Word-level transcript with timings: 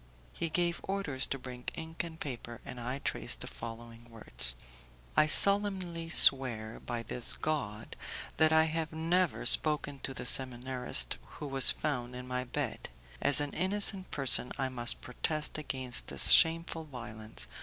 He 0.33 0.49
gave 0.49 0.79
orders 0.81 1.27
to 1.27 1.37
bring 1.37 1.65
ink 1.75 2.03
and 2.03 2.19
paper, 2.19 2.59
and 2.65 2.79
I 2.79 2.97
traced 2.97 3.41
the 3.41 3.45
following 3.45 4.09
words: 4.09 4.55
"I 5.15 5.27
solemnly 5.27 6.09
swear 6.09 6.79
by 6.79 7.03
this 7.03 7.33
God 7.33 7.95
that 8.37 8.51
I 8.51 8.63
have 8.63 8.91
never 8.91 9.45
spoken 9.45 9.99
to 9.99 10.15
the 10.15 10.25
seminarist 10.25 11.19
who 11.37 11.45
was 11.45 11.69
found 11.69 12.15
in 12.15 12.27
my 12.27 12.45
bed. 12.45 12.89
As 13.21 13.39
an 13.39 13.53
innocent 13.53 14.09
person 14.09 14.51
I 14.57 14.69
must 14.69 15.01
protest 15.01 15.59
against 15.59 16.07
this 16.07 16.29
shameful 16.31 16.85
violence. 16.85 17.47